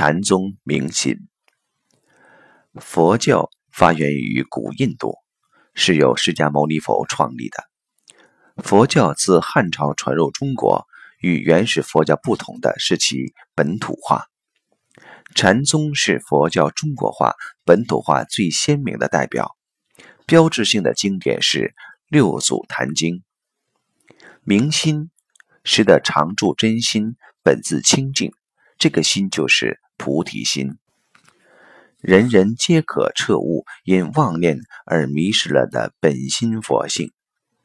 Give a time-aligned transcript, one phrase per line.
[0.00, 1.26] 禅宗明心。
[2.76, 5.16] 佛教发源于古印度，
[5.74, 7.64] 是由释迦牟尼佛创立的。
[8.62, 10.86] 佛教自汉朝传入中国，
[11.18, 14.26] 与原始佛教不同的是其本土化。
[15.34, 17.34] 禅宗是佛教中国化、
[17.64, 19.56] 本土化最鲜明的代表。
[20.28, 21.58] 标志性的经典是
[22.06, 23.16] 《六祖坛经》。
[24.44, 25.10] 明心，
[25.64, 28.30] 识得常住真心，本自清净。
[28.78, 30.78] 这个心就是菩提心。
[32.00, 37.12] 人人皆可彻悟因妄念而迷失了的本心佛性。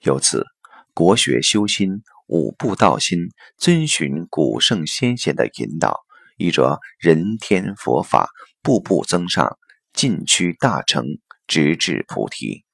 [0.00, 0.46] 由此，
[0.94, 3.18] 国学修心、五步道心，
[3.58, 6.00] 遵循古圣先贤的引导。
[6.36, 8.28] 依着人天佛法，
[8.60, 9.56] 步步增上，
[9.92, 11.04] 进趋大成，
[11.46, 12.64] 直至菩提。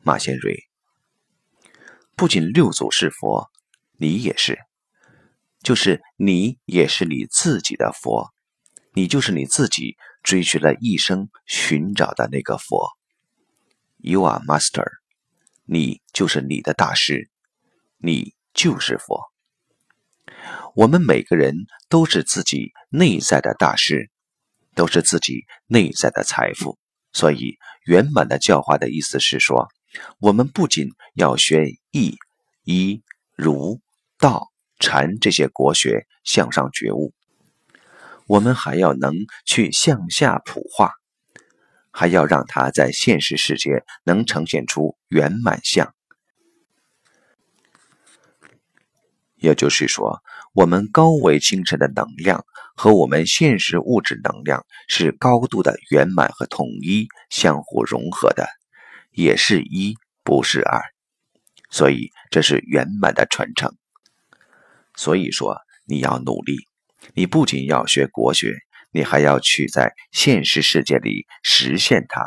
[0.00, 0.56] 马先瑞，
[2.16, 3.50] 不仅六祖是佛，
[3.98, 4.58] 你也是，
[5.62, 8.32] 就是你也是你自己的佛，
[8.92, 12.88] 你就是你自己追寻了一生寻找的那个佛。
[13.98, 14.86] You are master，
[15.64, 17.28] 你就是你的大师，
[17.98, 19.24] 你就是佛。
[20.74, 21.54] 我们每个人
[21.88, 24.10] 都是自己内在的大师，
[24.74, 26.78] 都是自己内在的财富。
[27.12, 29.66] 所以，圆满的教化的意思是说，
[30.20, 32.16] 我们不仅要学易、
[32.62, 33.02] 一、
[33.34, 33.80] 儒、
[34.18, 34.48] 道、
[34.78, 37.12] 禅这些国学向上觉悟，
[38.26, 40.92] 我们还要能去向下普化，
[41.90, 45.94] 还要让它在现实世界能呈现出圆满相。
[49.36, 50.20] 也就是说，
[50.52, 58.48] 我们高维精神的能量和我们现实物质能量是高度的圆满和统一，相互融合的，
[59.12, 60.82] 也是一，不是二。
[61.70, 63.76] 所以这是圆满的传承。
[64.98, 66.56] 所以说，你要努力，
[67.14, 68.52] 你不仅要学国学，
[68.90, 72.20] 你还要去在现实世界里实现它。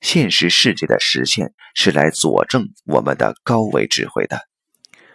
[0.00, 4.40] 现实世界的实现是来佐证我们的高维智慧的。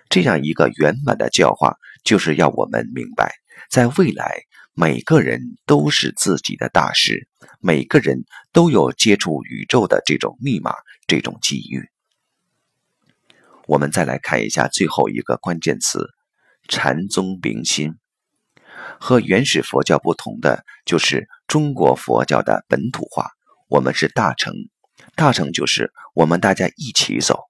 [0.09, 3.31] 这样一个圆满的教化，就是要我们明白，
[3.69, 4.41] 在未来，
[4.73, 7.25] 每个人都是自己的大师，
[7.61, 10.73] 每个人都有接触宇宙的这种密码、
[11.07, 11.87] 这种机遇。
[13.65, 16.05] 我们再来看一下最后一个关键词：
[16.67, 17.95] 禅宗明心。
[18.99, 23.31] 和原始佛教不同的，就是中国佛教的本土化。
[23.67, 24.53] 我们是大乘，
[25.15, 27.43] 大乘就是我们大家一起走。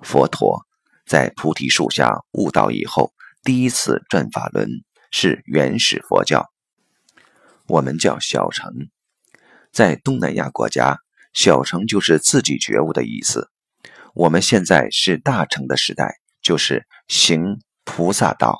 [0.00, 0.66] 佛陀。
[1.06, 4.68] 在菩提树下悟道以后，第一次转法轮
[5.10, 6.50] 是原始佛教，
[7.66, 8.90] 我们叫小乘。
[9.72, 10.98] 在东南亚国家，
[11.32, 13.48] 小乘就是自己觉悟的意思。
[14.12, 18.58] 我们现在是大乘的时代，就是行菩萨道。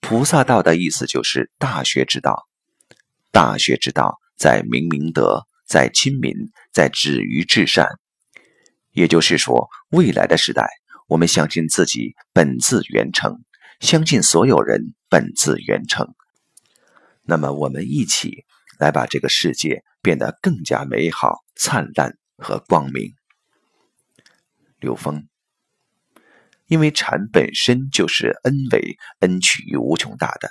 [0.00, 2.46] 菩萨道的意思就是大学之道。
[3.32, 6.32] 大学之道在明明德，在亲民，
[6.72, 7.88] 在止于至善。
[8.92, 10.68] 也就是说，未来的时代。
[11.08, 13.40] 我们相信自己本自圆成，
[13.80, 16.14] 相信所有人本自圆成。
[17.22, 18.44] 那么，我们一起
[18.78, 23.14] 来把这个世界变得更加美好、灿烂和光明。
[24.78, 25.26] 刘峰，
[26.68, 30.50] 因为禅本身就是恩为恩取于无穷大的，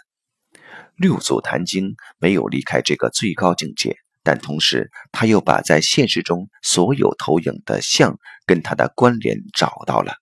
[0.95, 10.15] 六祖坛经没有离开这个最高境界，但同时他又把在现实中所有投影的像跟他的关联找到了。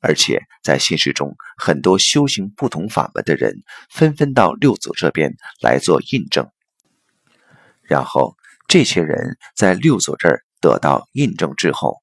[0.00, 6.50] 而且在现实中，很多修行不同法门的人纷纷到六祖这边来做印证，
[7.82, 8.34] 然后
[8.66, 11.98] 这些人在六祖这儿得到印证之后，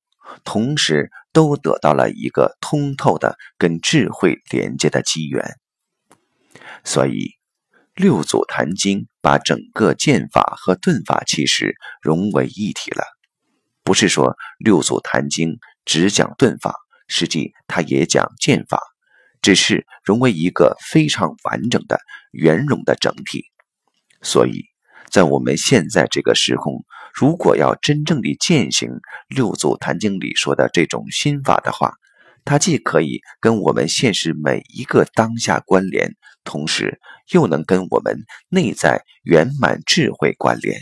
[0.46, 5.56] 同时都得到了一个通透的跟智慧连接的机缘。
[6.84, 7.32] 所以，
[7.96, 13.04] 六祖坛经把整个剑法和顿法其实融为一体了。
[13.84, 16.76] 不是说六祖坛经只讲顿法。
[17.12, 18.80] 实际，它也讲剑法，
[19.42, 22.00] 只是融为一个非常完整的
[22.32, 23.46] 圆融的整体。
[24.22, 24.66] 所以，
[25.10, 28.90] 在我们现在这个时空，如果要真正的践行
[29.28, 31.94] 六祖坛经里说的这种心法的话，
[32.46, 37.00] 它既可以跟我们现实每一个当下关联，同时
[37.32, 38.18] 又能跟我们
[38.50, 40.82] 内在圆满智慧关联。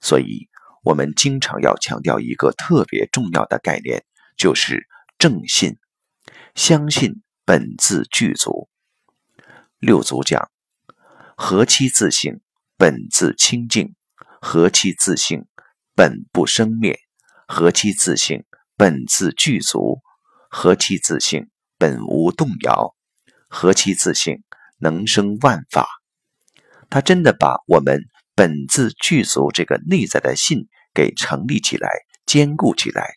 [0.00, 0.48] 所以，
[0.84, 4.04] 我们经常要强调一个特别重要的概念，
[4.36, 4.86] 就是。
[5.18, 5.76] 正信，
[6.56, 8.68] 相信本自具足。
[9.78, 10.50] 六祖讲：
[11.36, 12.40] 何其自性，
[12.76, 13.94] 本自清净；
[14.40, 15.46] 何其自性，
[15.94, 16.94] 本不生灭；
[17.46, 18.44] 何其自性，
[18.76, 20.00] 本自具足；
[20.48, 22.94] 何其自性，本无动摇；
[23.48, 24.42] 何其自性，
[24.78, 25.86] 能生万法。
[26.88, 28.04] 他真的把我们
[28.34, 31.88] 本自具足这个内在的信给成立起来、
[32.26, 33.16] 坚固起来。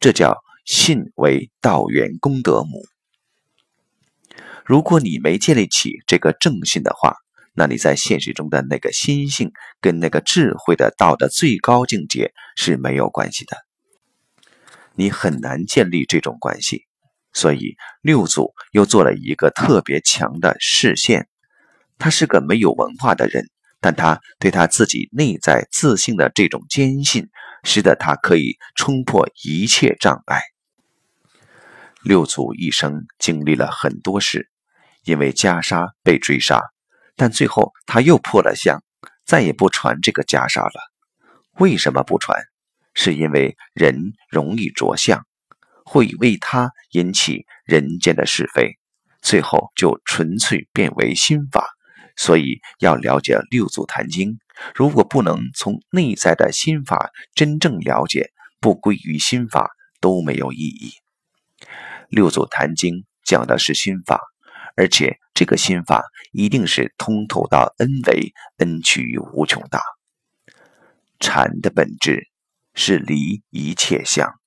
[0.00, 2.84] 这叫信为道源功德母。
[4.64, 7.16] 如果你没建立起这个正信的话，
[7.56, 9.50] 那你在现实中的那个心性
[9.80, 13.56] 跟那个智慧的道的最高境界是没有关系的，
[14.94, 16.84] 你很难建立这种关系。
[17.32, 21.28] 所以六祖又做了一个特别强的示现。
[21.98, 23.46] 他是个没有文化的人，
[23.80, 27.28] 但他对他自己内在自信的这种坚信，
[27.64, 30.42] 使得他可以冲破一切障碍。
[32.02, 34.50] 六祖一生经历了很多事，
[35.04, 36.60] 因为袈裟被追杀，
[37.16, 38.82] 但最后他又破了相，
[39.24, 40.80] 再也不传这个袈裟了。
[41.58, 42.38] 为什么不传？
[42.94, 45.26] 是因为人容易着相。
[45.88, 48.76] 会为他引起人间的是非，
[49.22, 51.68] 最后就纯粹变为心法。
[52.16, 54.38] 所以要了解六祖坛经，
[54.74, 59.70] 如果不能从内在的心法真正了解，不归于心法
[60.00, 60.92] 都没有意义。
[62.08, 64.20] 六祖坛经讲的是心法，
[64.76, 69.80] 而且这个心法一定是通透到 n 维 n 趋于无穷大。
[71.18, 72.28] 禅的本质
[72.74, 74.38] 是离一切相。